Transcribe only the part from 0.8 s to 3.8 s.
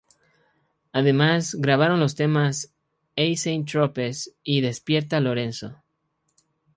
Además grabaron los temas "A Saint